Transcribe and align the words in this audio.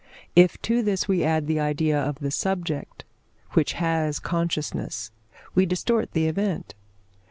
If 0.35 0.59
to 0.63 0.81
this 0.81 1.07
we 1.07 1.23
add 1.23 1.45
the 1.45 1.59
idea 1.59 1.95
of 2.01 2.15
the 2.15 2.31
subject, 2.31 3.05
which 3.51 3.73
has 3.73 4.17
consciousness, 4.17 5.11
we 5.53 5.67
distort 5.67 6.13
the 6.13 6.25
event. 6.27 6.73